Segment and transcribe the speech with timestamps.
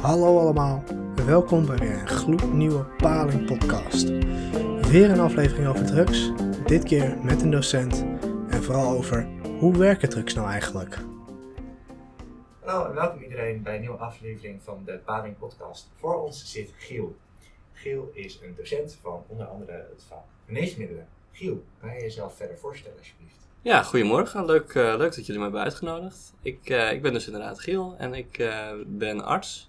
[0.00, 0.84] Hallo allemaal,
[1.26, 4.08] welkom bij weer een gloednieuwe Paling podcast.
[4.90, 6.30] Weer een aflevering over drugs,
[6.66, 8.04] dit keer met een docent
[8.48, 9.28] en vooral over
[9.58, 10.98] hoe werken drugs nou eigenlijk.
[12.64, 15.88] Hallo en welkom iedereen bij een nieuwe aflevering van de Paling podcast.
[15.96, 17.16] Voor ons zit Giel.
[17.72, 21.06] Giel is een docent van onder andere het vak geneesmiddelen.
[21.32, 23.36] Giel, kan je jezelf verder voorstellen alsjeblieft?
[23.62, 24.44] Ja, goedemorgen.
[24.44, 26.32] Leuk, eh, leuk dat jullie me hebben uitgenodigd.
[26.42, 29.67] Ik, eh, ik ben dus inderdaad Giel en ik eh, ben arts.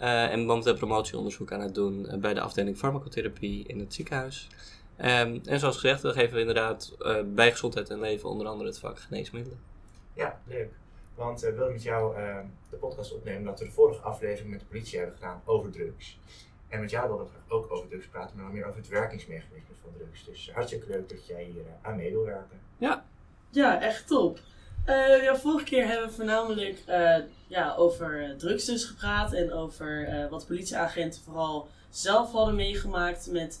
[0.00, 4.48] Eh, en momenteel promotieonderzoek aan het doen eh, bij de afdeling farmacotherapie in het ziekenhuis.
[5.00, 8.68] Ehm, en zoals gezegd, we geven we inderdaad eh, bij gezondheid en leven onder andere
[8.68, 9.60] het vak geneesmiddelen.
[10.14, 10.72] Ja, leuk.
[11.14, 12.38] Want we willen met jou eh,
[12.70, 16.18] de podcast opnemen dat we de vorige aflevering met de politie hebben gedaan over drugs.
[16.68, 18.88] En met jou willen we graag ook over drugs praten, maar dan meer over het
[18.88, 20.24] werkingsmechanisme van drugs.
[20.24, 22.60] Dus hartstikke leuk dat jij hier aan mee wil werken.
[23.50, 24.38] Ja, echt top.
[24.90, 30.26] Eh, vorige keer hebben we voornamelijk eh, ja, over eh, drugs dus gepraat en over
[30.30, 33.60] wat politieagenten vooral zelf hadden meegemaakt met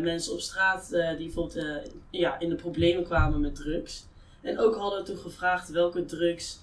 [0.00, 1.66] mensen op straat die bijvoorbeeld
[2.10, 4.06] ja, in de problemen kwamen met drugs.
[4.42, 6.58] En ook hadden we toen gevraagd welke drugs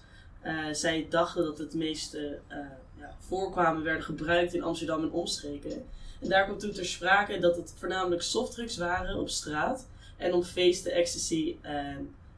[0.72, 2.58] zij dachten dat het meeste eh,
[3.00, 5.86] ja, voorkwamen, werden gebruikt in Amsterdam en omstreken.
[6.22, 10.44] En daar kwam toen ter sprake dat het voornamelijk softdrugs waren op straat en op
[10.44, 11.56] feesten ecstasy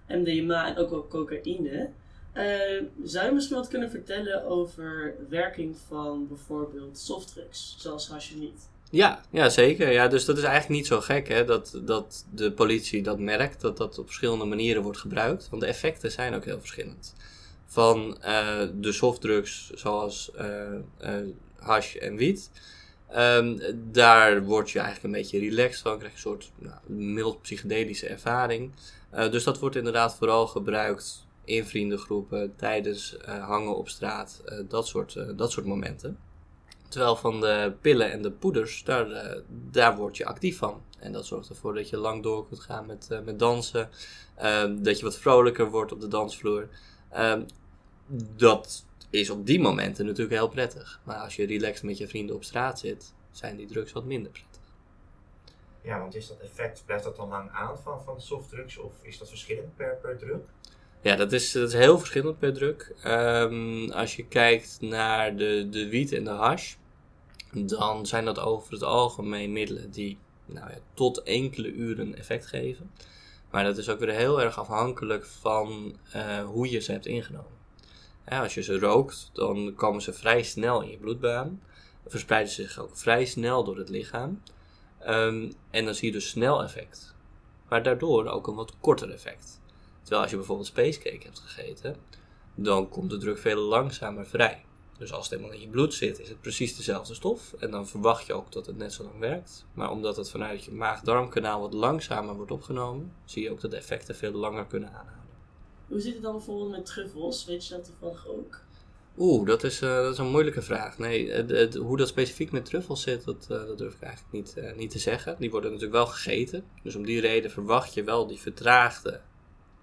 [0.07, 1.89] MDMA en ook wel cocaïne.
[2.33, 8.69] Eh, zou je misschien wat kunnen vertellen over werking van bijvoorbeeld softdrugs, zoals niet?
[8.89, 9.91] Ja, ja, zeker.
[9.91, 13.61] Ja, dus dat is eigenlijk niet zo gek hè, dat, dat de politie dat merkt,
[13.61, 15.49] dat dat op verschillende manieren wordt gebruikt.
[15.49, 17.15] Want de effecten zijn ook heel verschillend.
[17.65, 21.19] Van eh, de softdrugs zoals eh,
[21.59, 22.51] hash en wiet.
[23.07, 23.59] Ehm,
[23.91, 28.07] daar word je eigenlijk een beetje relaxed van, krijg je een soort nou, mild psychedelische
[28.07, 28.71] ervaring.
[29.09, 34.57] Eh, dus dat wordt inderdaad vooral gebruikt in vriendengroepen, tijdens eh, hangen op straat, eh,
[34.67, 36.17] dat, soort, dat soort momenten.
[36.89, 39.37] Terwijl van de pillen en de poeders, daar,
[39.71, 40.81] daar word je actief van.
[40.99, 43.89] En dat zorgt ervoor dat je lang door kunt gaan met, met dansen.
[44.35, 46.67] Ehm, dat je wat vrolijker wordt op de dansvloer.
[47.09, 47.41] Ehm,
[48.35, 51.01] dat is op die momenten natuurlijk heel prettig.
[51.03, 54.31] Maar als je relaxed met je vrienden op straat zit, zijn die drugs wat minder
[54.31, 54.61] prettig.
[55.81, 59.17] Ja, want is dat effect, blijft dat dan lang aan van, van softdrugs of is
[59.17, 60.39] dat verschillend per, per drug?
[61.01, 62.93] Ja, dat is, dat is heel verschillend per druk.
[63.03, 66.75] Ehm, als je kijkt naar de, de wiet en de hash,
[67.51, 72.91] dan zijn dat over het algemeen middelen die nou ja, tot enkele uren effect geven.
[73.51, 77.54] Maar dat is ook weer heel erg afhankelijk van eh, hoe je ze hebt ingenomen.
[78.29, 81.61] Als je ze rookt, dan komen ze vrij snel in je bloedbaan.
[82.07, 84.41] Verspreiden ze zich ook vrij snel door het lichaam.
[84.99, 87.15] Ehm, en dan zie je dus snel effect.
[87.69, 89.61] Maar daardoor ook een wat korter effect.
[89.99, 91.95] Terwijl als je bijvoorbeeld spacecake hebt gegeten,
[92.55, 94.65] dan komt de druk veel langzamer vrij.
[94.97, 97.53] Dus als het helemaal in je bloed zit, is het precies dezelfde stof.
[97.59, 99.65] En dan verwacht je ook dat het net zo lang werkt.
[99.73, 103.77] Maar omdat het vanuit je maag-darmkanaal wat langzamer wordt opgenomen, zie je ook dat de
[103.77, 105.24] effecten veel langer kunnen aanhouden.
[105.87, 107.45] Hoe zit het dan bijvoorbeeld met truffels?
[107.45, 108.63] Weet je dat toevallig ook?
[109.17, 110.97] Oeh, dat is, eh, dat is een moeilijke vraag.
[110.97, 111.43] Nee,
[111.77, 114.91] hoe dat specifiek met truffels zit, dat, eh, dat durf ik eigenlijk niet, eh, niet
[114.91, 115.35] te zeggen.
[115.39, 116.63] Die worden natuurlijk wel gegeten.
[116.83, 119.21] Dus om die reden verwacht je wel die vertraagde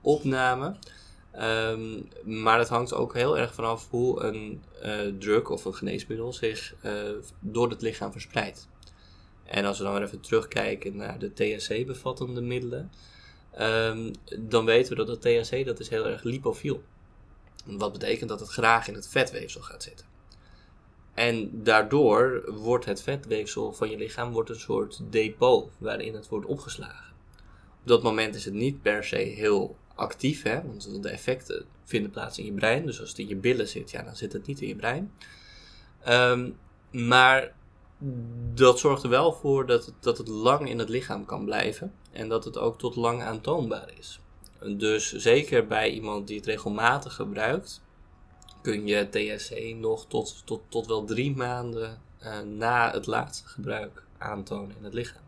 [0.00, 0.76] opname.
[1.32, 4.62] Ehm, maar het hangt ook heel erg vanaf hoe een
[5.18, 6.74] drug of een geneesmiddel zich
[7.40, 8.68] door het lichaam verspreidt.
[9.44, 12.90] En als we dan weer even terugkijken naar de THC-bevattende middelen,
[13.54, 16.82] ehm, dan weten we dat het THC dat is heel erg lipofiel.
[17.64, 20.06] Wat betekent dat het graag in het vetweefsel gaat zitten.
[21.14, 26.46] En daardoor wordt het vetweefsel van je lichaam wordt een soort depot waarin het wordt
[26.46, 27.12] opgeslagen.
[27.80, 32.10] Op dat moment is het niet per se heel actief, hè, want de effecten vinden
[32.10, 32.86] plaats in je brein.
[32.86, 35.12] Dus als het in je billen zit, ja, dan zit het niet in je brein.
[36.02, 36.50] Ehm,
[36.90, 37.54] maar
[38.54, 41.92] dat zorgt er wel voor dat het, dat het lang in het lichaam kan blijven
[42.12, 44.20] en dat het ook tot lang aantoonbaar is.
[44.76, 47.82] Dus zeker bij iemand die het regelmatig gebruikt,
[48.62, 54.02] kun je THC nog tot, tot, tot wel drie maanden eh, na het laatste gebruik
[54.18, 55.22] aantonen in het lichaam.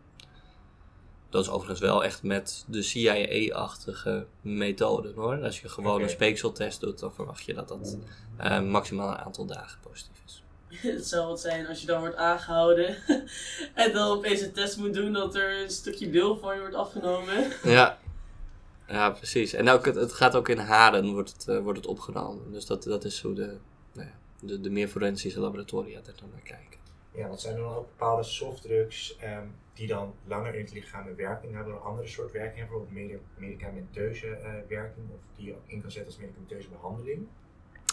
[1.29, 5.43] Dat is overigens wel echt met de CIA-achtige methode hoor.
[5.43, 7.97] Als je gewoon een speekseltest doet, dan verwacht je dat dat
[8.37, 10.43] eh, maximaal een aantal dagen positief is.
[10.95, 12.95] Het zou wat zijn als je dan wordt aangehouden
[13.73, 16.75] en dan opeens een test moet doen dat er een stukje deel van je wordt
[16.75, 17.51] afgenomen.
[17.63, 17.99] Ja,
[18.87, 19.53] ja precies.
[19.53, 22.51] En ook het, het gaat ook in haren wordt het, eh, wordt het opgenomen.
[22.51, 23.57] Dus dat, dat is hoe de,
[23.91, 26.79] nou ja, de, de meer forensische laboratoria er dan naar kijken.
[27.11, 31.07] Ja, want zijn er dan ook bepaalde softdrugs ehm, die dan langer in het lichaam
[31.07, 35.45] een werking hebben, een andere soort werking hebben, bijvoorbeeld medi- medicamenteuze eh, werking, of die
[35.45, 37.27] je ook in kan zetten als medicamenteuze behandeling?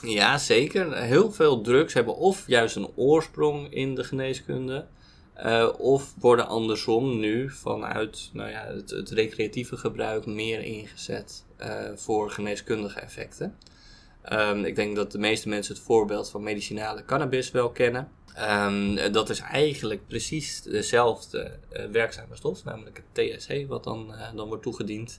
[0.03, 0.97] Ja, zeker.
[0.97, 4.87] Heel veel drugs hebben of juist een oorsprong in de geneeskunde.
[5.35, 12.31] eh, of worden andersom nu vanuit nou ja, het, recreatieve gebruik meer ingezet eh, voor
[12.31, 13.57] geneeskundige effecten.
[14.23, 18.09] Ehm, ik denk dat de meeste mensen het voorbeeld van medicinale cannabis wel kennen.
[18.35, 24.49] Ehm, dat is eigenlijk precies dezelfde eh, werkzame stof, namelijk het THC, wat dan, dan
[24.49, 25.19] wordt toegediend.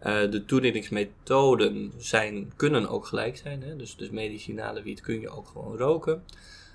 [0.00, 3.62] Eh, de toedieningsmethoden zijn, kunnen ook gelijk zijn.
[3.62, 3.76] Hè?
[3.76, 6.24] Dus, dus medicinale wiet kun je ook gewoon roken.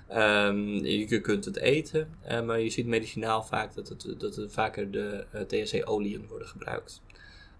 [0.08, 4.50] Ehm, je kunt het eten, eh, maar je ziet medicinaal vaak dat, het, dat er
[4.50, 7.02] vaker de eh, THC-oliën worden gebruikt.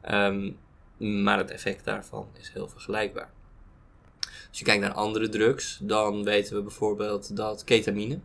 [0.01, 0.53] Ehm,
[0.97, 3.31] maar het effect daarvan is heel vergelijkbaar.
[4.49, 8.19] Als je kijkt naar andere drugs, dan weten we bijvoorbeeld dat ketamine,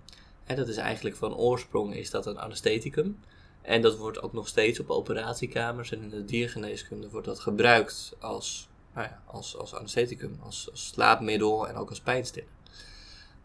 [0.43, 3.19] hè, dat is eigenlijk van oorsprong is dat een anestheticum.
[3.61, 8.15] En dat wordt ook nog steeds op operatiekamers en in de diergeneeskunde wordt dat gebruikt
[8.19, 12.49] als, nou ja, als, als anestheticum, als, slaapmiddel en ook als pijnstiller.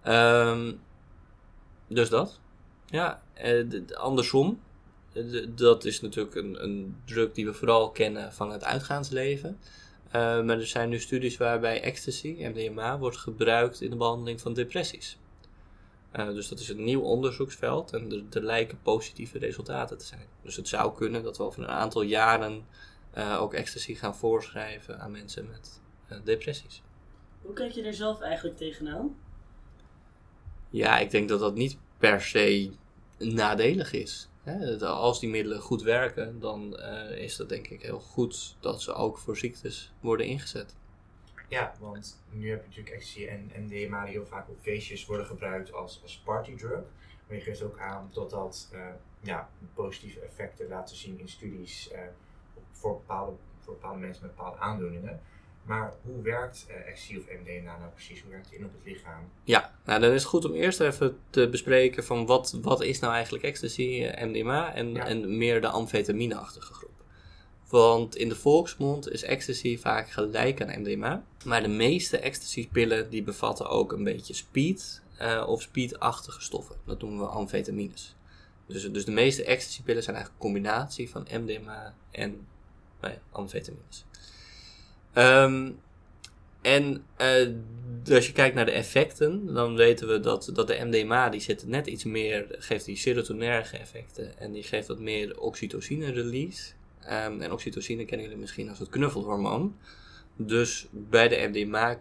[0.03, 0.73] Ehm,
[1.87, 2.41] dus dat.
[2.87, 3.65] Ja, eh,
[3.95, 4.61] andersom.
[5.13, 9.59] eh, dat is natuurlijk een, een drug die we vooral kennen van het uitgaansleven.
[10.07, 14.55] Eh, maar er zijn nu studies waarbij ecstasy, MDMA, wordt gebruikt in de behandeling van
[14.55, 15.19] depressies.
[16.11, 20.27] Eh, dus dat is een nieuw onderzoeksveld en er, er lijken positieve resultaten te zijn.
[20.43, 22.67] Dus het zou kunnen dat we over een aantal jaren
[23.11, 26.83] eh, ook ecstasy gaan voorschrijven aan mensen met eh, depressies.
[27.43, 29.17] Hoe kijk je daar zelf eigenlijk tegenaan?
[30.71, 32.71] Ja, ik denk dat dat niet per se
[33.19, 34.29] nadelig is.
[34.43, 34.79] Hè?
[34.87, 36.79] Als die middelen goed werken, dan
[37.17, 40.75] is dat denk ik heel goed dat ze ook voor ziektes worden ingezet.
[41.49, 45.27] Ja, want nu heb je natuurlijk ecstasy en MDMA die heel vaak op feestjes worden
[45.27, 46.81] gebruikt als, als partydrug.
[47.27, 48.81] Maar je geeft ook aan dat dat eh,
[49.21, 52.01] ja, positieve effecten laten zien in studies eh,
[52.73, 55.21] voor, bepaalde, voor bepaalde mensen met bepaalde aandoeningen.
[55.63, 58.23] Maar hoe werkt eh, ecstasy of MDMA nou precies?
[58.23, 59.31] Hoe werkt het in op het lichaam?
[59.45, 62.99] Ja, nou dan is het goed om eerst even te bespreken van wat, wat is
[63.01, 65.07] nou eigenlijk ecstasy, MDMA en, Ja.
[65.07, 66.96] en meer de amfetamine-achtige groep.
[67.69, 71.25] Want in de volksmond is ecstasy vaak gelijk aan MDMA.
[71.45, 76.77] Maar de meeste ecstasy-pillen die bevatten ook een beetje speed eh, of speedachtige stoffen.
[76.85, 78.15] Dat noemen we amfetamines.
[78.67, 82.47] Dus, dus de meeste ecstasy-pillen zijn eigenlijk een combinatie van MDMA en
[83.01, 84.05] nou ja, amfetamines.
[85.13, 85.71] Ehm,
[86.63, 87.47] en eh,
[88.15, 91.67] als je kijkt naar de effecten, dan weten we dat, dat de MDMA die zit
[91.67, 96.73] net iets meer, geeft die serotonerge effecten en die geeft wat meer oxytocine release.
[97.07, 99.77] Ehm, en oxytocine kennen jullie misschien als het knuffelhormoon.
[100.37, 102.01] Dus bij de MDMA,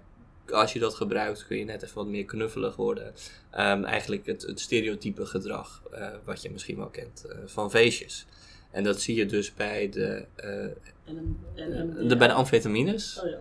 [0.49, 3.13] als je dat gebruikt, kun je net even wat meer knuffelig worden.
[3.51, 8.25] Ehm, eigenlijk het, het stereotype gedrag, eh, wat je misschien wel kent eh, van feestjes.
[8.71, 13.19] En dat zie je dus bij de, eh, En een, de, bij de amfetamines.
[13.23, 13.39] Oh ja.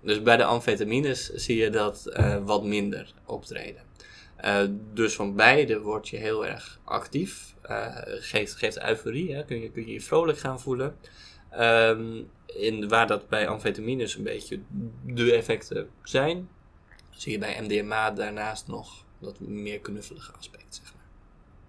[0.00, 2.12] Dus bij de amfetamines zie je dat
[2.44, 3.82] wat minder optreden.
[4.92, 7.53] Dus van beide word je heel erg actief.
[7.64, 9.44] Eh, geeft, geeft euforie, hè?
[9.44, 10.96] Kun, je, kun je je vrolijk gaan voelen.
[11.50, 14.60] Ehm, in, waar dat bij amfetamines een beetje
[15.04, 16.48] de effecten zijn,
[17.10, 20.93] zie je bij MDMA daarnaast nog dat meer knuffelige aspect, zeg.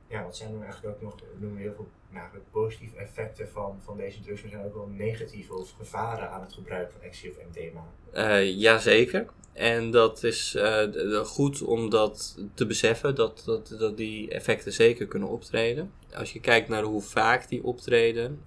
[0.07, 3.80] Ja, wat zijn dan eigenlijk ook nog, we noemen heel veel nou, positieve effecten van,
[3.84, 7.02] van deze drugs, maar er zijn ook wel negatieve of gevaren aan het gebruik van
[7.02, 7.86] ecstasy of MDMA.
[8.12, 9.25] Eh jazeker.
[9.54, 10.84] En dat is eh,
[11.24, 15.91] goed om dat te beseffen, dat, dat, dat die effecten zeker kunnen optreden.
[16.13, 18.41] Als je kijkt naar hoe vaak die optreden,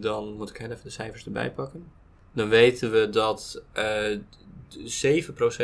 [0.00, 1.92] dan moet ik even de cijfers erbij pakken.
[2.32, 4.18] Dan weten we dat eh,
[4.68, 5.06] d-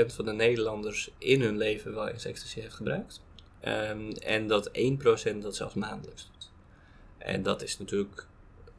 [0.03, 3.25] 7% van de Nederlanders in hun leven wel eens ecstasy heeft gebruikt.
[3.61, 6.51] Ehm, en dat 1% dat zelfs maandelijks doet.
[7.19, 8.27] En dat is natuurlijk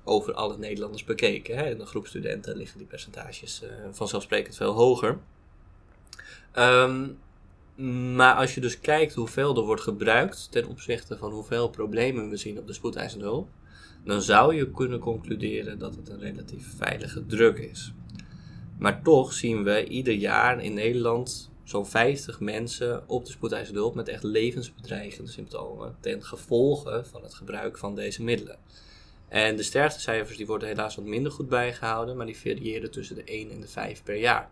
[0.03, 1.57] over alle Nederlanders bekeken.
[1.57, 1.69] Hè?
[1.69, 5.19] In de groep studenten liggen die percentages eh, vanzelfsprekend veel hoger.
[6.51, 7.07] Ehm,
[8.15, 12.37] maar als je dus kijkt hoeveel er wordt gebruikt ten opzichte van hoeveel problemen we
[12.37, 13.49] zien op de spoedeisende hulp,
[14.03, 17.93] dan zou je kunnen concluderen dat het een relatief veilige drug is.
[18.79, 23.95] Maar toch zien we ieder jaar in Nederland zo'n 50 mensen op de spoedeisende hulp
[23.95, 28.57] met echt levensbedreigende symptomen ten gevolge van het gebruik van deze middelen.
[29.27, 33.23] En de sterftecijfers die worden helaas wat minder goed bijgehouden, maar die variëren tussen de
[33.23, 34.49] 1 en de 5 per jaar.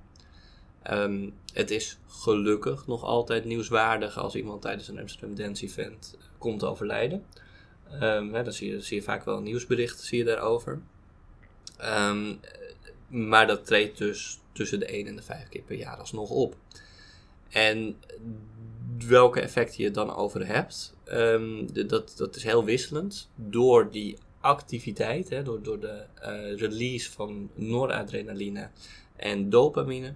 [0.81, 6.25] Ehm, het is gelukkig nog altijd nieuwswaardig als iemand tijdens een Amsterdam Dance Event eh,
[6.37, 7.25] komt overlijden.
[7.89, 10.81] Ehm, hè, dan zie je, zie je vaak wel een nieuwsbericht zie je daarover.
[11.77, 12.35] Ehm,
[13.07, 16.55] maar dat treedt dus tussen de 1 en de 5 keer per jaar alsnog op.
[17.55, 17.95] En
[19.07, 23.29] welke effecten je dan over hebt, ehm, de- dat, dat is heel wisselend.
[23.35, 28.69] Door die activiteit, hè, door, door de eh, release van noradrenaline
[29.15, 30.13] en dopamine,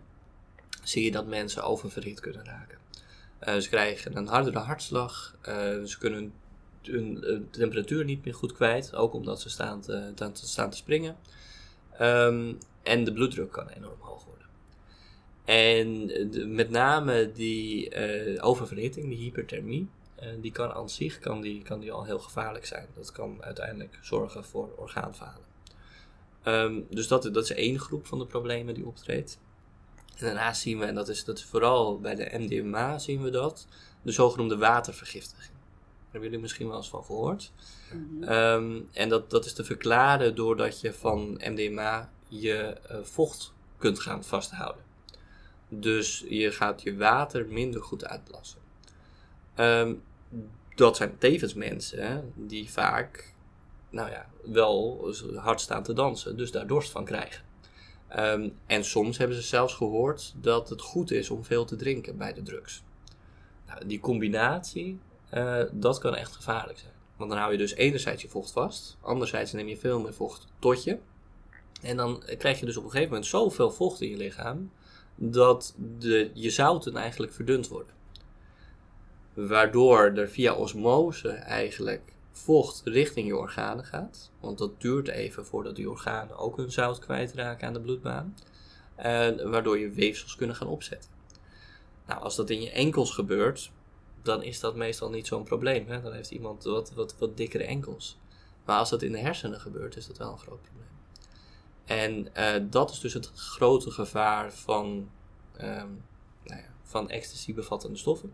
[0.83, 2.77] zie je dat mensen oververhit kunnen raken.
[3.39, 5.53] Eh, ze krijgen een hardere hartslag, eh,
[5.83, 6.33] ze kunnen
[6.81, 11.17] hun temperatuur niet meer goed kwijt, ook omdat ze staan te staan te springen.
[11.97, 12.53] Ehm,
[12.83, 14.38] en de bloeddruk kan enorm hoog worden.
[15.49, 21.41] En de- met name die eh, oververhitting, die hyperthermie, eh, die kan aan zich kan
[21.41, 22.87] die, kan die al heel gevaarlijk zijn.
[22.95, 25.43] Dat kan uiteindelijk zorgen voor orgaanfalen.
[26.43, 29.39] Ehm, dus dat, dat is één groep van de problemen die optreedt.
[30.17, 33.29] En daarnaast zien we, en dat is, dat is vooral bij de MDMA zien we
[33.29, 33.67] dat,
[34.01, 35.57] de zogenoemde watervergiftiging.
[35.57, 37.51] Daar hebben jullie misschien wel eens van gehoord.
[37.93, 38.23] Mhm.
[38.23, 43.99] Ehm, en dat, dat is te verklaren doordat je van MDMA je eh, vocht kunt
[43.99, 44.87] gaan vasthouden.
[45.69, 48.59] Dus je gaat je water minder goed uitlassen.
[49.55, 49.93] Ehm,
[50.75, 53.33] dat zijn tevens mensen die vaak
[53.89, 57.43] nou ja, wel hard staan te dansen, dus daar dorst van krijgen.
[58.07, 62.17] Ehm, en soms hebben ze zelfs gehoord dat het goed is om veel te drinken
[62.17, 62.83] bij de drugs.
[63.67, 64.99] Nou, die combinatie,
[65.29, 66.93] eh, dat kan echt gevaarlijk zijn.
[67.17, 70.47] Want dan hou je dus enerzijds je vocht vast, anderzijds neem je veel meer vocht
[70.59, 70.97] tot je.
[71.81, 74.71] En dan krijg je dus op een gegeven moment zoveel vocht in je lichaam,
[75.21, 77.93] dat de, je zouten eigenlijk verdund worden.
[79.33, 84.31] Waardoor er via osmose eigenlijk vocht richting je organen gaat.
[84.39, 88.35] Want dat duurt even voordat die organen ook hun zout kwijtraken aan de bloedbaan.
[88.95, 91.09] En waardoor je weefsels kunnen gaan opzetten.
[92.07, 93.71] Nou, als dat in je enkels gebeurt,
[94.21, 95.87] dan is dat meestal niet zo'n probleem.
[95.87, 96.01] Hè?
[96.01, 98.17] Dan heeft iemand wat, wat, wat dikkere enkels.
[98.65, 100.88] Maar als dat in de hersenen gebeurt, is dat wel een groot probleem.
[101.89, 105.09] En eh, dat is dus het grote gevaar van,
[105.57, 105.87] ehm,
[106.43, 108.33] nou ja, van ecstasy bevattende stoffen.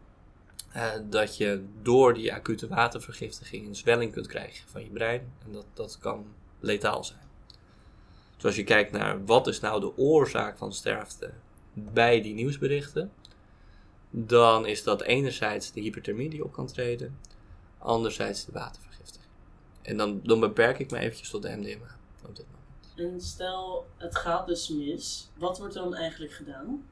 [0.71, 5.33] Eh, dat je door die acute watervergiftiging een zwelling kunt krijgen van je brein.
[5.45, 6.25] En dat, dat kan
[6.59, 7.19] letaal zijn.
[8.35, 11.31] Dus als je kijkt naar wat is nou de oorzaak van sterfte
[11.73, 13.11] bij die nieuwsberichten,
[14.09, 17.19] dan is dat enerzijds de hyperthermie die op kan treden,
[17.77, 19.31] anderzijds de watervergiftiging.
[19.81, 22.54] En dan, dan beperk ik me eventjes tot de MDMA op dit moment.
[22.95, 25.29] En stel, het gaat dus mis.
[25.37, 26.85] Wat wordt er dan eigenlijk gedaan?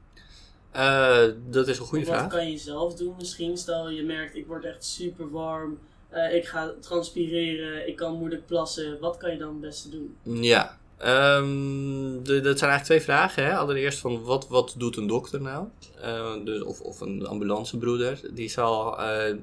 [0.70, 2.28] Eh, dat is een goede Wat vraag.
[2.30, 3.56] kan je zelf doen misschien?
[3.58, 5.78] Stel, je merkt, ik word echt super warm.
[6.08, 7.88] eh, ik ga transpireren.
[7.88, 9.00] Ik kan moeilijk plassen.
[9.00, 10.16] Wat kan je dan het beste doen?
[10.22, 13.44] Ja, ehm, de, dat zijn eigenlijk twee vragen.
[13.44, 13.56] Hè?
[13.56, 15.66] Allereerst van wat, wat doet een dokter nou?
[16.00, 18.20] Eh, dus, of, of een ambulancebroeder.
[18.34, 18.96] Die zal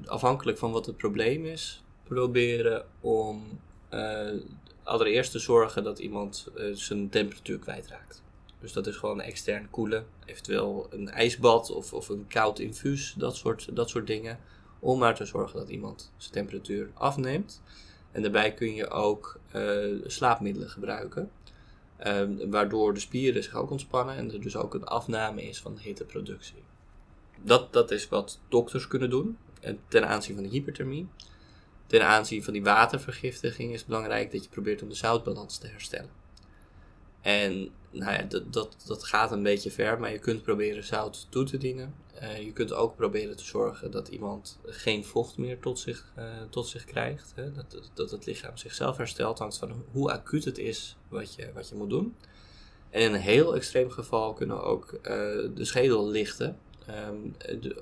[0.06, 3.60] afhankelijk van wat het probleem is, proberen om
[4.92, 8.22] allereerst te zorgen dat iemand eh, zijn temperatuur kwijtraakt.
[8.60, 13.36] Dus dat is gewoon extern koelen, eventueel een ijsbad of, of een koud infuus, dat
[13.36, 14.38] soort, dat soort dingen.
[14.78, 17.62] Om maar te zorgen dat iemand zijn temperatuur afneemt.
[18.12, 21.30] En daarbij kun je ook eh, slaapmiddelen gebruiken.
[21.96, 25.74] Ehm, waardoor de spieren zich ook ontspannen en er dus ook een afname is van
[25.74, 26.62] de hitteproductie.
[27.42, 31.08] Dat, dat is wat dokters kunnen doen en ten aanzien van de hyperthermie.
[31.92, 35.66] Ten aanzien van die watervergiftiging is het belangrijk dat je probeert om de zoutbalans te
[35.66, 36.10] herstellen.
[37.20, 41.26] En nou ja, dat, dat, dat gaat een beetje ver, maar je kunt proberen zout
[41.28, 41.94] toe te dienen.
[42.14, 46.24] Eh, je kunt ook proberen te zorgen dat iemand geen vocht meer tot zich, eh,
[46.50, 47.32] tot zich krijgt.
[47.34, 47.52] Hè?
[47.52, 51.68] Dat, dat, het lichaam zichzelf herstelt, hangt van hoe acuut het is wat je, wat
[51.68, 52.16] je moet doen.
[52.90, 55.12] En in een heel extreem geval kunnen ook eh,
[55.54, 56.58] de schedel lichten.
[56.86, 57.16] ehm,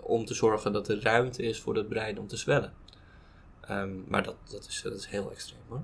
[0.02, 2.72] om te zorgen dat er ruimte is voor het brein om te zwellen.
[3.70, 5.82] Ehm, maar dat, dat, is, dat is heel extreem hoor.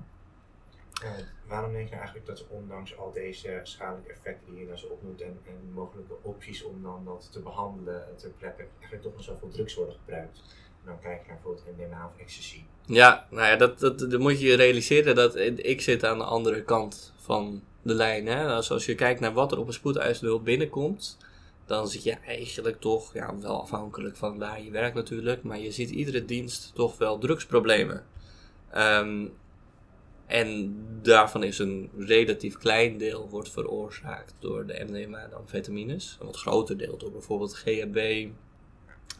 [1.47, 5.21] Waarom denk je eigenlijk dat ondanks al deze schadelijke effecten die je dan zo opnoemt
[5.21, 9.49] en, en mogelijke opties om dan dat te behandelen ter plekke, eigenlijk toch nog zoveel
[9.49, 10.37] drugs worden gebruikt?
[10.81, 12.63] En dan kijk je naar bijvoorbeeld MDMA of ecstasy.
[12.85, 16.23] Ja, nou ja, dat, dat, dan moet je je realiseren dat ik zit aan de
[16.23, 18.27] andere kant van de lijn.
[18.27, 18.47] Hè?
[18.47, 21.17] Als, als je kijkt naar wat er op een spoedeisende hulp binnenkomt,
[21.67, 25.71] dan zit je eigenlijk toch, ja, wel afhankelijk van waar je werkt natuurlijk, maar je
[25.71, 28.05] ziet iedere dienst toch wel drugsproblemen.
[28.71, 29.27] Ehm,
[30.25, 36.17] en daarvan is een relatief klein deel wordt veroorzaakt door de MDMA en amfetamines.
[36.19, 37.97] Een wat groter deel door bijvoorbeeld GHB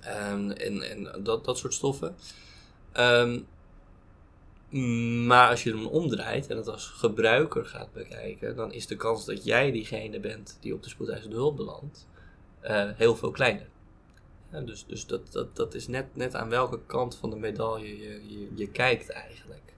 [0.01, 2.15] ehm, en, en dat, dat soort stoffen.
[2.91, 3.39] Ehm,
[5.25, 9.25] maar als je hem omdraait en het als gebruiker gaat bekijken, dan is de kans
[9.25, 12.07] dat jij diegene bent die op de spoedeisende hulp belandt,
[12.59, 13.67] eh, heel veel kleiner.
[14.49, 18.39] Dus dus dat, dat, dat is net, net aan welke kant van de medaille je,
[18.39, 19.73] je, je kijkt eigenlijk.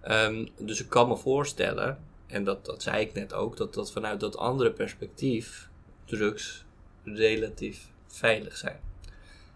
[0.00, 3.92] Ehm, dus ik kan me voorstellen, en dat, dat zei ik net ook, dat, dat
[3.92, 5.68] vanuit dat andere perspectief
[6.04, 6.64] drugs
[7.04, 8.80] relatief veilig zijn.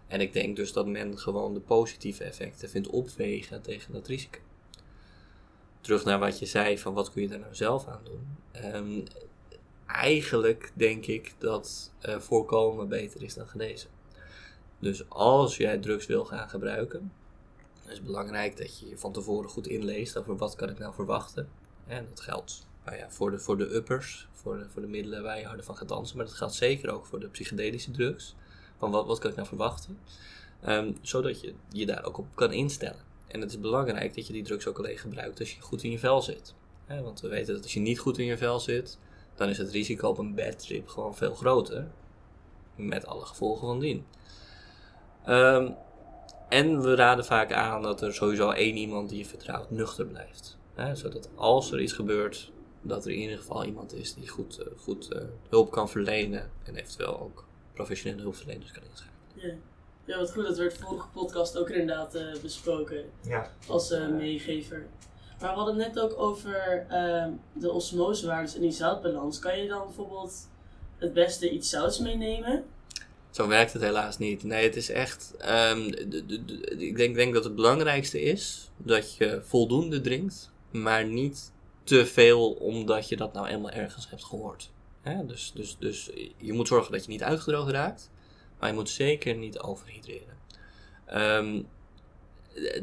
[0.07, 4.39] En ik denk dus dat men gewoon de positieve effecten vindt opwegen tegen dat risico.
[5.81, 8.37] Terug naar wat je zei van wat kun je daar nou zelf aan doen.
[8.51, 9.01] Ehm,
[9.85, 13.89] eigenlijk denk ik dat eh, voorkomen beter is dan genezen.
[14.79, 17.11] Dus als jij drugs wil gaan gebruiken,
[17.87, 20.93] is het belangrijk dat je je van tevoren goed inleest over wat kan ik nou
[20.93, 21.49] verwachten.
[21.87, 25.23] En dat geldt nou ja, voor, de, voor de uppers, voor de, voor de middelen
[25.23, 28.35] waar je harder van gaat dansen, maar dat geldt zeker ook voor de psychedelische drugs.
[28.77, 29.99] Van wat, wat kan ik nou verwachten?
[30.61, 33.01] Ehm, zodat je je daar ook op kan instellen.
[33.27, 35.91] En het is belangrijk dat je die drugs ook alleen gebruikt als je goed in
[35.91, 36.53] je vel zit.
[36.87, 38.97] want we weten dat als je niet goed in je vel zit,
[39.35, 41.87] dan is het risico op een bad trip gewoon veel groter.
[42.75, 44.05] Met alle gevolgen van dien.
[45.25, 45.71] Ehm,
[46.49, 50.57] en we raden vaak aan dat er sowieso één iemand die je vertrouwt nuchter blijft.
[50.93, 54.67] zodat als er iets gebeurt, dat er in ieder geval iemand is die goed, eh,
[54.77, 56.51] goed uh, hulp kan verlenen.
[56.63, 59.13] En eventueel ook professionele hulpverleners kan inschakelen.
[59.35, 59.53] Ja.
[60.05, 60.43] Ja, wat goed.
[60.43, 63.05] Dat werd vorige podcast ook inderdaad uh, besproken.
[63.21, 63.51] Ja.
[63.67, 64.87] Als uh, meegever.
[65.43, 69.39] Maar we hadden net ook over uh, de osmosewaardes en die zoutbalans.
[69.39, 70.49] Kan je dan bijvoorbeeld
[70.97, 72.63] het beste iets zouts meenemen?
[73.29, 74.43] Zo werkt het helaas niet.
[74.43, 75.33] Nee, het is echt.
[75.49, 75.87] Um,
[76.77, 81.51] ik denk, denk dat het belangrijkste is dat je voldoende drinkt, maar niet
[81.83, 84.71] te veel omdat je dat nou eenmaal ergens hebt gehoord.
[85.25, 88.11] Dus, dus, dus je moet zorgen dat je niet uitgedroogd raakt.
[88.59, 90.37] Maar je moet zeker niet overhydreren.
[91.13, 91.67] Um,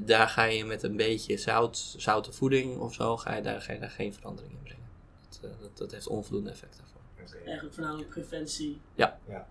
[0.00, 3.72] daar ga je met een beetje zout, zoute voeding of zo, ga je daar, ga
[3.72, 4.88] je daar geen verandering in brengen.
[5.28, 7.00] Dat, uh, dat, dat, heeft onvoldoende effect daarvoor.
[7.12, 7.44] Okay.
[7.44, 8.80] Eigenlijk voornamelijk preventie.
[8.94, 9.18] Ja.
[9.28, 9.48] ja.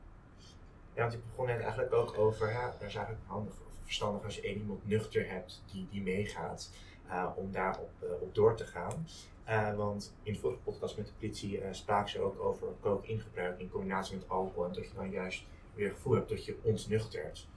[0.93, 4.23] Ja, want je begon net eigenlijk ook over, ja, daar is eigenlijk handig of verstandig
[4.23, 6.71] als je één iemand nuchter hebt die, die meegaat,
[7.07, 9.07] uh, om daarop uh, op door te gaan.
[9.49, 13.69] Uh, want in de vorige podcast met de politie spraken ze ook over cocaïnegebruik in
[13.69, 15.43] combinatie met alcohol en dat je dan juist
[15.75, 17.47] weer gevoel hebt dat je ontnuchtert.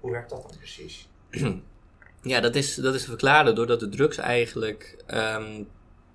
[0.00, 1.08] Hoe werkt dat dan precies?
[2.22, 5.68] Ja, dat is, dat is te verklaren doordat de drugs eigenlijk um,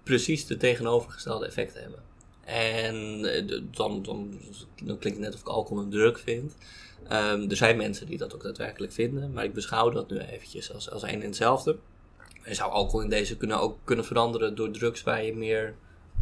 [0.03, 2.03] precies de tegenovergestelde effecten hebben.
[2.45, 4.39] En eh, dan, dan,
[4.83, 6.55] dan klinkt het net of ik alcohol een drug vind.
[7.03, 10.73] Um, er zijn mensen die dat ook daadwerkelijk vinden, maar ik beschouw dat nu eventjes
[10.73, 11.77] als, als één en hetzelfde.
[12.45, 15.75] Je zou alcohol in deze kunnen ook kunnen veranderen door drugs waar je meer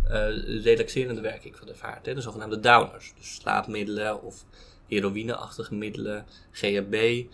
[0.05, 2.05] uh, relaxerende werking van ervaart.
[2.05, 2.13] Hè?
[2.13, 4.45] De zogenaamde downers, dus slaapmiddelen of
[4.87, 7.25] heroïneachtige middelen, GHB.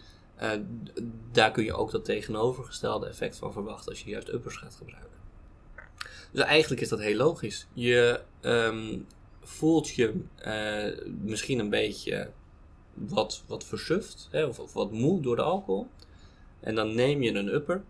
[0.41, 0.51] Uh,
[1.31, 5.17] daar kun je ook dat tegenovergestelde effect van verwachten als je juist uppers gaat gebruiken.
[6.31, 7.67] Dus eigenlijk is dat heel logisch.
[7.73, 9.07] Je um,
[9.41, 10.13] voelt je
[10.45, 12.31] uh, misschien een beetje
[12.93, 15.87] wat, wat versuft hè, of, wat moe door de alcohol.
[16.59, 17.83] En dan neem je een upper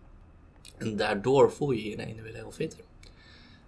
[0.76, 2.84] en daardoor voel je je ineens weer heel fitter.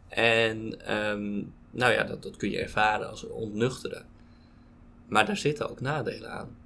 [0.08, 0.58] En
[0.94, 4.06] um, nou ja, dat, dat kun je ervaren als ontnuchteren.
[5.08, 6.56] Maar daar zitten ook nadelen aan.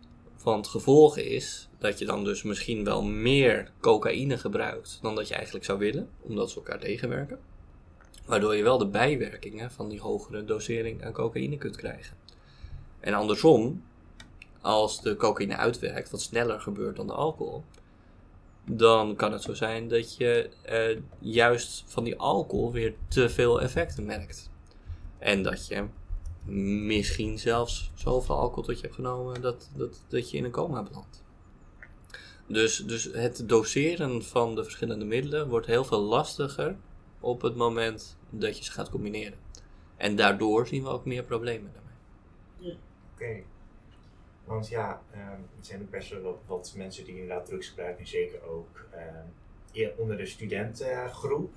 [0.45, 5.29] Want het gevolg is dat je dan dus misschien wel meer cocaïne gebruikt dan dat
[5.29, 7.39] je eigenlijk zou willen, omdat ze elkaar tegenwerken.
[8.27, 12.17] Waardoor je wel de bijwerkingen van die hogere dosering aan cocaïne kunt krijgen.
[13.01, 13.85] En andersom,
[14.61, 17.65] als de cocaïne uitwerkt, wat sneller gebeurt dan de alcohol,
[18.65, 23.61] dan kan het zo zijn dat je eh, juist van die alcohol weer te veel
[23.61, 24.51] effecten merkt.
[25.19, 25.85] En dat je
[26.47, 30.83] misschien zelfs zoveel alcohol tot je hebt genomen dat, dat, dat je in een coma
[30.83, 31.25] belandt.
[32.47, 36.77] Dus, dus het doseren van de verschillende middelen wordt heel veel lastiger
[37.21, 39.39] op het moment dat je ze gaat combineren.
[39.97, 41.93] En daardoor zien we ook meer problemen daarmee.
[42.59, 42.75] Ja.
[43.15, 43.43] Oké.
[44.45, 48.43] Want ja, um, er zijn ook best wel wat, mensen die inderdaad drugs gebruiken, zeker
[48.43, 48.87] ook
[49.75, 51.53] um, onder de studentengroep.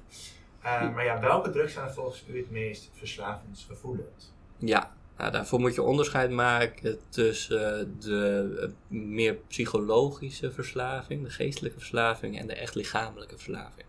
[0.63, 4.35] Uh, maar ja, welke drugs zijn volgens u het meest verslavingsgevoelend?
[4.57, 11.77] Ja, nou, daarvoor moet je onderscheid maken tussen de eh, meer psychologische verslaving, de geestelijke
[11.77, 13.85] verslaving en de echt lichamelijke verslaving.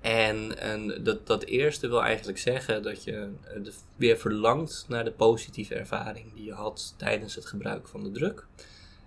[0.00, 5.12] En, en dat, dat eerste wil eigenlijk zeggen dat je eh, weer verlangt naar de
[5.12, 8.46] positieve ervaring die je had tijdens het gebruik van de druk.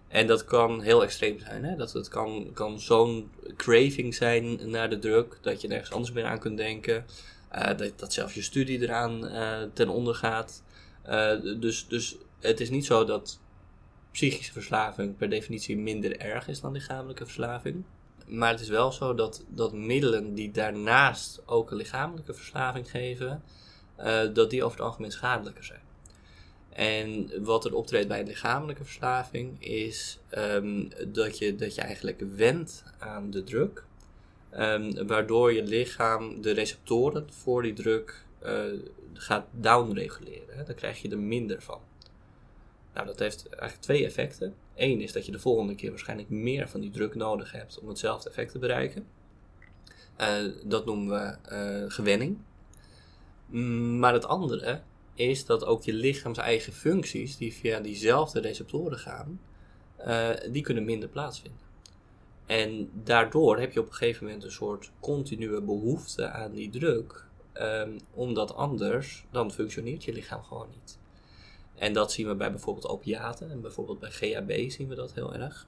[0.08, 1.64] En dat kan heel extreem zijn.
[1.64, 1.76] Hè?
[1.76, 6.26] Dat het kan, kan zo'n craving zijn naar de druk dat je nergens anders meer
[6.26, 7.06] aan kunt denken.
[7.56, 10.64] Uh, dat, dat zelfs je studie eraan uh, ten onder gaat.
[11.10, 13.40] Uh, dus, dus het is niet zo dat
[14.12, 17.84] psychische verslaving per definitie minder erg is dan lichamelijke verslaving.
[18.28, 23.44] Maar het is wel zo dat, dat middelen die daarnaast ook een lichamelijke verslaving geven,
[24.34, 25.82] dat die over het algemeen schadelijker zijn.
[26.70, 32.24] En wat er optreedt bij een lichamelijke verslaving is um, dat, je, dat je eigenlijk
[32.36, 33.86] wendt aan de druk.
[34.60, 38.62] Um, waardoor je lichaam de receptoren voor die druk uh,
[39.14, 40.66] gaat downreguleren.
[40.66, 41.80] Dan krijg je er minder van.
[42.94, 44.56] Nou, dat heeft eigenlijk twee effecten.
[44.76, 47.88] Eén is dat je de volgende keer waarschijnlijk meer van die druk nodig hebt om
[47.88, 49.06] hetzelfde effect te bereiken.
[50.22, 52.38] Uh, dat noemen we uh, gewenning.
[54.00, 54.82] Maar het andere
[55.14, 59.40] is dat ook je lichaams eigen functies, die via diezelfde receptoren gaan,
[59.98, 61.60] eh, die kunnen minder plaatsvinden.
[62.46, 67.26] En daardoor heb je op een gegeven moment een soort continue behoefte aan die druk,
[67.54, 70.98] ehm, omdat anders dan functioneert je lichaam gewoon niet.
[71.76, 75.34] En dat zien we bij bijvoorbeeld opiaten en bijvoorbeeld bij GHB zien we dat heel
[75.34, 75.68] erg.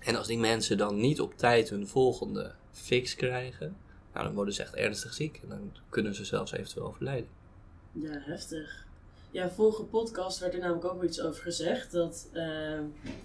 [0.00, 3.76] En als die mensen dan niet op tijd hun volgende fix krijgen,
[4.12, 7.28] nou, dan worden ze echt ernstig ziek en dan kunnen ze zelfs eventueel overlijden.
[7.92, 8.86] Ja, heftig.
[9.30, 11.92] Ja, vorige podcast werd er namelijk ook iets over gezegd.
[11.92, 12.80] Dat uh,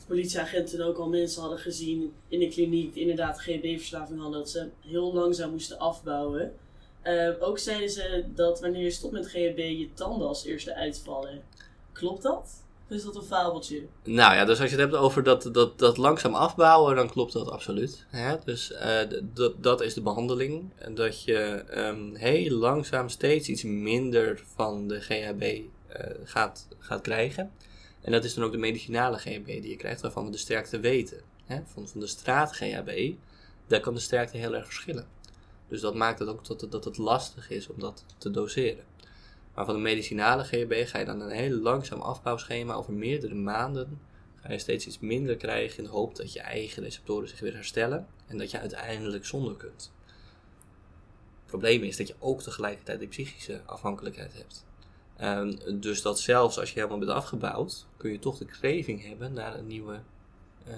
[0.08, 4.40] politieagenten ook al mensen hadden gezien in de kliniek die inderdaad GHB-verslaving hadden.
[4.40, 6.56] Dat ze heel langzaam moesten afbouwen.
[7.04, 11.42] Uh, ook zeiden ze dat wanneer je stopt met GHB je tanden als eerste uitvallen.
[11.92, 12.63] Klopt dat?
[12.94, 13.88] Is dat een fabeltje?
[14.04, 17.34] Nou ja, dus als je het hebt over dat, dat, dat langzaam afbouwen, dan klopt
[17.34, 18.06] dat absoluut.
[18.12, 19.00] Ja, dus uh,
[19.58, 20.72] dat is de behandeling.
[20.94, 25.66] Dat je um, heel langzaam steeds iets minder van de GHB uh,
[26.24, 27.52] gaat, gaat krijgen.
[28.02, 30.80] En dat is dan ook de medicinale GHB die je krijgt, waarvan we de sterkte
[30.80, 31.22] weten.
[31.46, 31.60] Hè?
[31.66, 33.14] Van, van de straat GHB,
[33.68, 35.08] daar kan de sterkte heel erg verschillen.
[35.68, 38.84] Dus dat maakt het ook dat dat het lastig is om dat te doseren.
[39.54, 44.00] Maar van de medicinale GHB ga je dan een heel langzaam afbouwschema over meerdere maanden.
[44.42, 47.54] Ga je steeds iets minder krijgen in de hoop dat je eigen receptoren zich weer
[47.54, 48.08] herstellen.
[48.28, 49.92] En dat je uiteindelijk zonder kunt.
[51.42, 54.66] Het probleem is dat je ook tegelijkertijd die psychische afhankelijkheid hebt.
[55.22, 59.34] Um, dus dat zelfs als je helemaal bent afgebouwd, kun je toch de craving hebben
[59.34, 60.00] naar een nieuwe,
[60.68, 60.74] uh,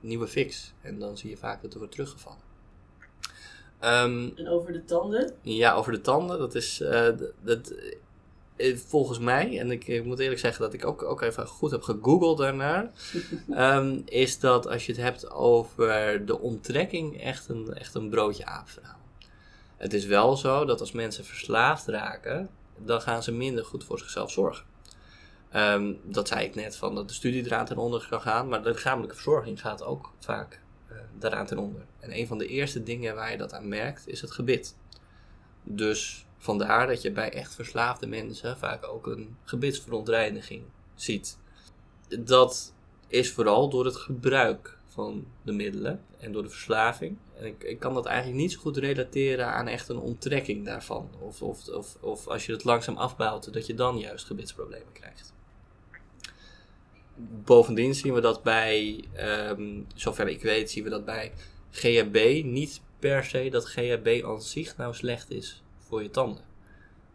[0.00, 0.72] nieuwe fix.
[0.80, 2.46] En dan zie je vaak dat er wordt teruggevallen.
[3.80, 5.34] Um, en over de tanden?
[5.42, 6.38] Ja, over de tanden.
[6.38, 7.08] Dat is, uh,
[7.42, 7.94] dat, eh,
[8.86, 11.82] volgens mij, en ik, ik, moet eerlijk zeggen dat ik ook, ook even goed heb
[11.82, 12.90] gegoogeld daarnaar,
[13.50, 18.44] um, is dat als je het hebt over de onttrekking echt een, echt een broodje
[18.44, 18.98] aapverhaal.
[19.76, 23.98] Het is wel zo dat als mensen verslaafd raken, dan gaan ze minder goed voor
[23.98, 24.64] zichzelf zorgen.
[25.54, 28.62] Um, dat zei ik net, van dat de studie eraan ten onder kan gaan, maar
[28.62, 31.86] de lichamelijke verzorging gaat ook vaak uh, daaraan ten onder.
[32.00, 34.76] En een van de eerste dingen waar je dat aan merkt, is het gebit.
[35.62, 40.62] Dus Vandaar dat je bij echt verslaafde mensen vaak ook een gebitsverontreiniging
[40.94, 41.38] ziet.
[42.20, 42.74] Dat
[43.08, 47.16] is vooral door het gebruik van de middelen en door de verslaving.
[47.36, 51.10] En ik, ik kan dat eigenlijk niet zo goed relateren aan echt een onttrekking daarvan.
[51.20, 55.32] Of, of, of, of als je het langzaam afbouwt, dat je dan juist gebitsproblemen krijgt.
[57.44, 59.04] Bovendien zien we dat bij,
[59.50, 61.32] um, zover ik weet, zien we dat bij
[61.70, 66.44] GHB niet per se dat GHB aan zich nou slecht is voor je tanden.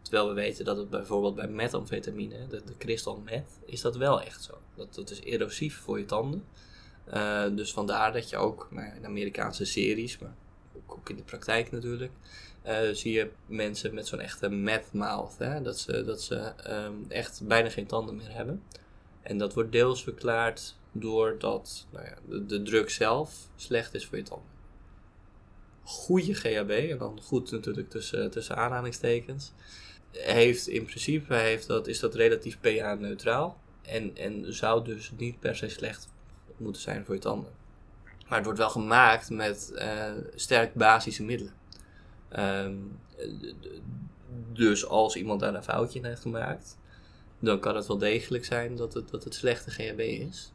[0.02, 4.22] Terwijl we weten dat het bijvoorbeeld bij methamfetamine, de, de crystal meth, is dat wel
[4.22, 4.58] echt zo.
[4.74, 6.44] Dat, dat is erosief voor je tanden.
[7.14, 10.34] Uh, dus vandaar dat je ook nou, in Amerikaanse series, maar
[10.76, 12.12] ook, ook in de praktijk natuurlijk,
[12.66, 15.38] uh, zie je mensen met zo'n echte meth mouth.
[15.38, 15.62] Hè?
[15.62, 18.62] Dat ze, dat ze um, echt bijna geen tanden meer hebben.
[19.22, 24.16] En dat wordt deels verklaard doordat nou ja, de, de drug zelf slecht is voor
[24.16, 24.53] je tanden
[25.84, 29.52] goede GHB, en dan goed natuurlijk tussen, tussen aanhalingstekens,
[30.10, 33.62] heeft in principe heeft dat, is dat relatief pH-neutraal.
[33.82, 36.08] En, en zou dus niet per se slecht
[36.56, 37.52] moeten zijn voor je tanden.
[38.28, 41.54] Maar het wordt wel gemaakt met uh, sterk basische middelen.
[42.38, 42.98] Um,
[44.52, 46.78] dus als iemand daar een foutje in heeft gemaakt,
[47.38, 50.52] dan kan het wel degelijk zijn dat het, dat het slechte GHB is.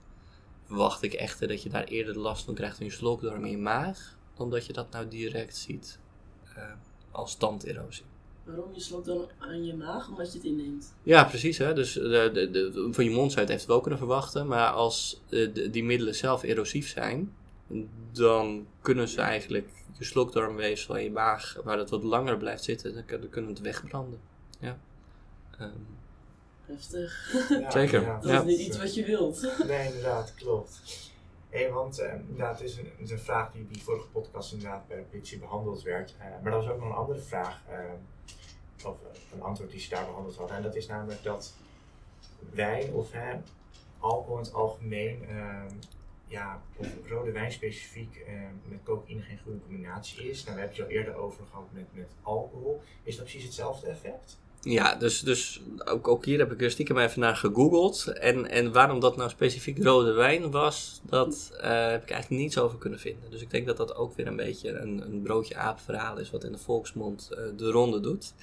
[0.65, 3.57] Verwacht ik echter dat je daar eerder last van krijgt in je slokdarm in je
[3.57, 5.99] maag, omdat je dat nou direct ziet
[6.57, 6.63] uh,
[7.11, 8.05] als tanderosie.
[8.43, 8.73] Waarom?
[8.73, 10.93] Je slokt dan aan je maag omdat je het inneemt?
[11.03, 11.57] Ja, precies.
[11.57, 11.73] Hè?
[11.73, 14.47] Dus de, de, de, van je mondzuit heeft het wel kunnen verwachten.
[14.47, 17.33] Maar als de, die middelen zelf erosief zijn,
[18.11, 22.93] dan kunnen ze eigenlijk je slokdarmweefsel en je maag, waar het wat langer blijft zitten,
[22.93, 24.19] dan, dan kunnen het wegbranden.
[24.59, 24.79] Ja.
[25.61, 25.87] Um,
[26.65, 27.33] Heftig.
[27.49, 28.01] Ja, Zeker.
[28.01, 28.19] Ja.
[28.19, 29.53] Dat is niet iets wat je wilt.
[29.67, 30.81] Nee, inderdaad, klopt.
[31.49, 35.05] Hey, want uh, inderdaad, het is een, een vraag die, die vorige podcast inderdaad bij
[35.11, 36.15] de behandeld werd.
[36.19, 38.97] Uh, maar er was ook nog een andere vraag, uh, of
[39.33, 40.55] een antwoord die ze daar behandeld hadden.
[40.55, 41.55] En dat is namelijk dat
[42.49, 43.11] wijn of
[43.99, 45.25] alcohol in het algemeen,
[46.25, 48.25] ja, of rode wijn specifiek,
[48.65, 50.43] met cocaïne geen goede combinatie is.
[50.43, 52.81] Nou, we hebben het al eerder over gehad met, met alcohol.
[53.03, 54.39] Is dat precies hetzelfde effect?
[54.61, 58.05] Ja, dus, dus ook, ook hier heb ik er stiekem even naar gegoogeld.
[58.07, 62.57] En, en waarom dat nou specifiek rode wijn was, dat uh, heb ik eigenlijk niets
[62.57, 63.31] over kunnen vinden.
[63.31, 66.29] Dus ik denk dat dat ook weer een beetje een, een broodje aap verhaal is
[66.29, 68.33] wat in de volksmond uh, de ronde doet.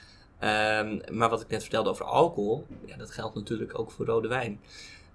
[0.41, 4.29] Um, maar wat ik net vertelde over alcohol, ja, dat geldt natuurlijk ook voor rode
[4.29, 4.61] wijn.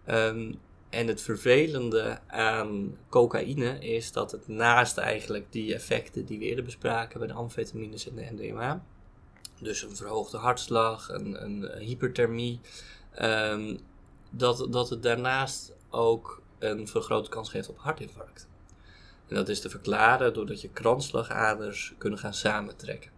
[0.10, 0.60] Um,
[0.90, 6.64] en het vervelende aan cocaïne is dat het naast eigenlijk die effecten die we eerder
[6.64, 8.84] bespraken bij de amfetamines en de MDMA,
[9.62, 12.60] dus een verhoogde hartslag, een, een hyperthermie,
[13.12, 13.78] ehm,
[14.30, 18.47] dat, dat het daarnaast ook een vergrote kans geeft op hartinfarct.
[19.28, 23.12] En dat is te verklaren doordat je kransslagaders kunnen gaan samentrekken.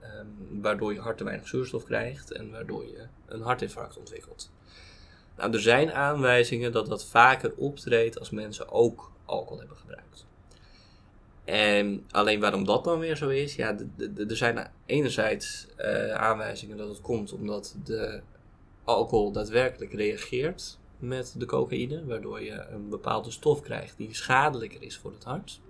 [0.00, 0.26] Ehm,
[0.60, 4.50] waardoor je hart te weinig zuurstof krijgt en waardoor je een hartinfarct ontwikkelt.
[5.36, 10.26] Nou, er zijn aanwijzingen dat dat vaker optreedt als mensen ook alcohol hebben gebruikt.
[11.44, 13.76] En alleen waarom dat dan weer zo is, ja,
[14.28, 18.20] er zijn enerzijds uh, aanwijzingen dat het komt omdat de
[18.84, 24.96] alcohol daadwerkelijk reageert met de cocaïne, waardoor je een bepaalde stof krijgt die schadelijker is
[24.96, 25.60] voor het hart.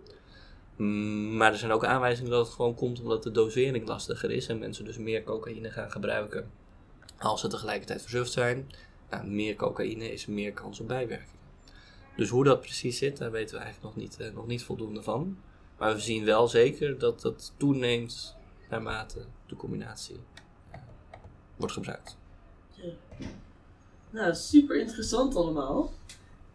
[0.77, 4.47] Mm, maar er zijn ook aanwijzingen dat het gewoon komt omdat de dosering lastiger is
[4.47, 6.51] en mensen dus meer cocaïne gaan gebruiken
[7.19, 8.71] als ze tegelijkertijd verzuft zijn.
[9.11, 11.41] Nou, meer cocaïne is meer kans op bijwerkingen.
[12.17, 15.03] Dus hoe dat precies zit, daar weten we eigenlijk nog niet, uh, nog niet voldoende
[15.03, 15.39] van.
[15.83, 18.37] Maar we zien wel zeker dat dat toeneemt
[18.71, 20.79] naarmate de combinatie uh,
[21.57, 22.17] wordt gebruikt.
[24.11, 25.93] Nou, super interessant allemaal.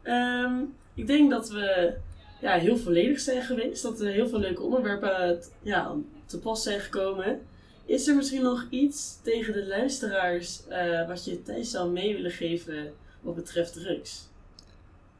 [0.03, 1.97] Um, ik denk dat we
[2.41, 3.83] ja, heel volledig zijn geweest.
[3.83, 7.41] Dat er heel veel leuke onderwerpen ja, te pas zijn gekomen.
[7.85, 12.31] Is er misschien nog iets tegen de luisteraars uh, wat je thuis zou mee willen
[12.31, 14.29] geven wat betreft drugs?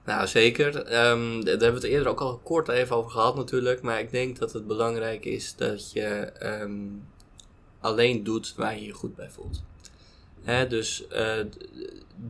[0.08, 0.76] Nou, zeker.
[0.76, 3.82] Um, daar hebben we het eerder ook al kort even over gehad natuurlijk.
[3.82, 7.08] Maar ik denk dat het belangrijk is dat je um,
[7.80, 9.64] alleen doet waar je je goed bij voelt.
[10.42, 11.40] Hè, dus uh,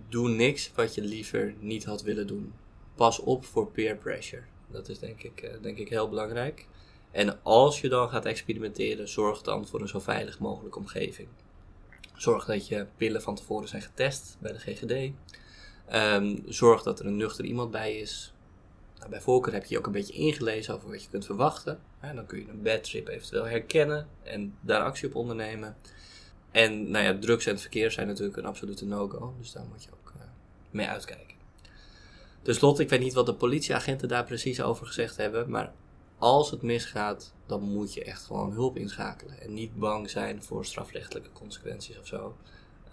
[0.10, 2.54] doe niks wat je liever niet had willen doen.
[2.96, 4.44] Pas op voor peer pressure.
[4.68, 6.66] Dat is denk ik, uh, denk ik heel belangrijk.
[7.12, 11.28] En als je dan gaat experimenteren, zorg dan voor een zo veilig mogelijke omgeving.
[12.16, 15.14] Zorg dat je pillen van tevoren zijn getest bij de GGD.
[15.94, 18.34] Um, zorg dat er een nuchter iemand bij is.
[18.98, 21.80] Nou, bij voorkeur heb je je ook een beetje ingelezen over wat je kunt verwachten.
[22.16, 25.78] Dan kun je een bad trip eventueel herkennen en daar actie op ondernemen.
[26.52, 29.34] En nou ja, drugs en verkeer zijn natuurlijk een absolute no-go.
[29.38, 30.22] Dus daar moet je ook uh,
[30.72, 31.36] mee uitkijken.
[32.42, 35.50] Ten slotte, ik weet niet wat de politieagenten daar precies over gezegd hebben.
[35.50, 35.74] Maar
[36.18, 39.42] als het misgaat, dan moet je echt gewoon hulp inschakelen.
[39.42, 42.38] En niet bang zijn voor strafrechtelijke consequenties of zo.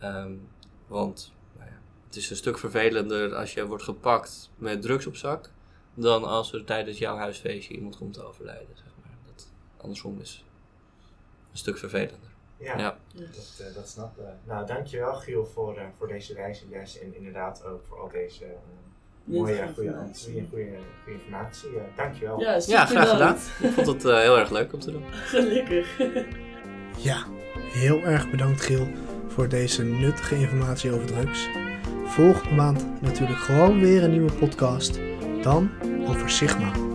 [0.03, 0.49] Um,
[0.87, 1.33] want
[2.15, 5.51] het is een stuk vervelender als je wordt gepakt met drugs op zak.
[5.95, 8.69] Dan als er tijdens jouw huisfeestje iemand komt te overlijden.
[8.75, 9.17] Zeg maar.
[9.27, 10.45] dat, andersom is
[11.51, 12.33] een stuk vervelender.
[12.57, 12.99] Ja, ja.
[13.13, 14.31] Dat, uh, dat snappen we.
[14.45, 16.35] Nou, dankjewel Giel voor, uh, voor deze
[16.71, 18.51] les en inderdaad ook voor al deze uh,
[19.25, 21.71] mooie, goede, goede, goede, informatie.
[21.71, 22.41] Uh, dankjewel.
[22.41, 23.37] Ja, ja graag gedaan.
[23.63, 25.05] Ik vond het heel erg leuk om te doen.
[25.35, 25.97] Gelukkig.
[26.97, 27.25] ja,
[27.57, 28.89] heel erg bedankt Giel
[29.29, 31.49] voor deze nuttige informatie over drugs.
[32.05, 35.01] Volgende maand natuurlijk gewoon weer een nieuwe podcast.
[35.43, 35.71] Dan
[36.09, 36.94] over Sigma.